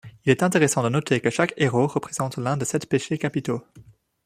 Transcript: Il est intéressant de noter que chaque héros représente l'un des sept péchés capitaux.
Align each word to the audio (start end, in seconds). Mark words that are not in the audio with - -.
Il 0.25 0.31
est 0.31 0.41
intéressant 0.41 0.81
de 0.81 0.89
noter 0.89 1.21
que 1.21 1.29
chaque 1.29 1.53
héros 1.57 1.85
représente 1.85 2.39
l'un 2.39 2.57
des 2.57 2.65
sept 2.65 2.89
péchés 2.89 3.19
capitaux. 3.19 3.61